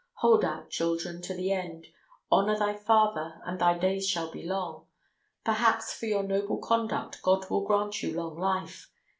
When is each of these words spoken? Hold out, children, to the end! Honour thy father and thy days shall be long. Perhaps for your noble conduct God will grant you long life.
Hold 0.13 0.43
out, 0.43 0.71
children, 0.71 1.21
to 1.21 1.35
the 1.35 1.51
end! 1.51 1.85
Honour 2.31 2.57
thy 2.57 2.73
father 2.73 3.39
and 3.45 3.59
thy 3.61 3.77
days 3.77 4.09
shall 4.09 4.31
be 4.31 4.41
long. 4.41 4.87
Perhaps 5.45 5.93
for 5.93 6.07
your 6.07 6.23
noble 6.23 6.57
conduct 6.57 7.21
God 7.21 7.47
will 7.51 7.63
grant 7.63 8.01
you 8.01 8.15
long 8.15 8.35
life. 8.35 8.91